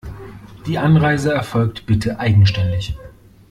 [0.65, 2.97] Die Anreise erfolgt bitte eigenständig.